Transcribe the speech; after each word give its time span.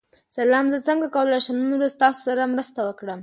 سلام، 0.37 0.65
زه 0.73 0.77
څنګه 0.87 1.07
کولی 1.15 1.39
شم 1.45 1.55
نن 1.61 1.71
ورځ 1.75 1.91
ستاسو 1.97 2.19
سره 2.27 2.51
مرسته 2.53 2.79
وکړم؟ 2.83 3.19